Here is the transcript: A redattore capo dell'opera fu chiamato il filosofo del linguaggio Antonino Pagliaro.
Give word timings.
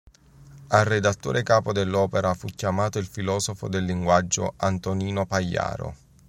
A 0.69 0.81
redattore 0.81 1.43
capo 1.43 1.71
dell'opera 1.71 2.33
fu 2.33 2.47
chiamato 2.47 2.97
il 2.97 3.05
filosofo 3.05 3.67
del 3.67 3.83
linguaggio 3.85 4.55
Antonino 4.57 5.27
Pagliaro. 5.27 5.95